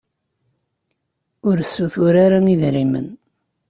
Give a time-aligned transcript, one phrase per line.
[1.47, 3.07] Ur ssutur ara idrimen.